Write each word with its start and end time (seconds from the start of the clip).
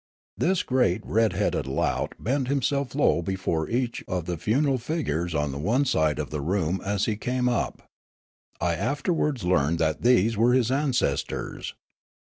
This 0.35 0.63
great 0.63 1.05
red 1.05 1.33
headed 1.33 1.67
lout 1.67 2.13
bent 2.17 2.47
himself 2.47 2.95
low 2.95 3.21
before 3.21 3.69
each 3.69 4.03
of 4.07 4.25
the 4.25 4.35
funereal 4.35 4.79
figures 4.79 5.35
on 5.35 5.51
the 5.51 5.59
one 5.59 5.85
side 5.85 6.17
of 6.17 6.31
the 6.31 6.41
room 6.41 6.81
as 6.83 7.05
he 7.05 7.15
came 7.15 7.47
up. 7.47 7.83
I 8.59 8.73
afterwards 8.73 9.43
learned 9.43 9.77
that 9.77 10.01
these 10.01 10.35
were 10.35 10.53
his 10.53 10.71
an 10.71 10.93
cestors. 10.93 11.73